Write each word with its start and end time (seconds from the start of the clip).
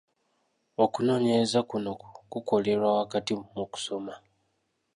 Okunoonyereza 0.83 1.59
kuno 1.69 1.91
kukolerwa 2.31 2.89
wakati 2.99 3.33
mu 3.55 3.63
kusoma. 3.71 4.13